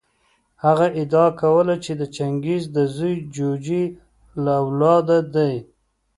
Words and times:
هغه 0.63 0.87
ادعا 1.01 1.27
کوله 1.41 1.75
چې 1.83 1.91
د 1.99 2.03
چنګیز 2.15 2.63
د 2.75 2.77
زوی 2.95 3.15
جوجي 3.35 3.83
له 4.43 4.51
اولاده 4.63 5.19
دی. 5.35 5.53